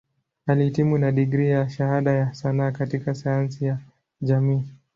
Alihitimu 0.47 0.97
na 0.97 1.11
digrii 1.11 1.49
ya 1.49 1.69
Shahada 1.69 2.11
ya 2.11 2.33
Sanaa 2.33 2.71
katika 2.71 3.15
Sayansi 3.15 3.65
ya 3.65 3.79
Jamii. 4.21 4.63